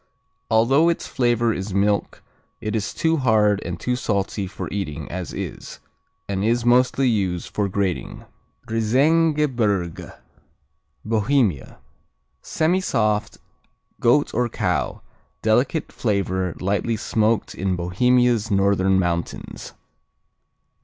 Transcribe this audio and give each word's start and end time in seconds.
Although 0.49 0.89
its 0.89 1.05
flavor 1.05 1.53
is 1.53 1.75
milk 1.75 2.23
it 2.59 2.75
is 2.75 2.91
too 2.91 3.17
hard 3.17 3.61
and 3.63 3.79
too 3.79 3.95
salty 3.95 4.47
for 4.47 4.67
eating 4.71 5.07
as 5.11 5.31
is, 5.31 5.79
and 6.27 6.43
is 6.43 6.65
mostly 6.65 7.07
used 7.07 7.53
for 7.53 7.69
grating. 7.69 8.25
Riesengebirge 8.67 10.11
Bohemia 11.05 11.77
Semisoft; 12.41 13.37
goat 13.99 14.33
or 14.33 14.49
cow; 14.49 15.03
delicate 15.43 15.91
flavor, 15.91 16.55
lightly 16.59 16.97
smoked 16.97 17.53
in 17.53 17.75
Bohemia's 17.75 18.49
northern 18.49 18.97
mountains. 18.97 19.73